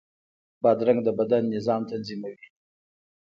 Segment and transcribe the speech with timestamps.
[0.63, 2.35] بادرنګ د بدن نظام تنظیموي.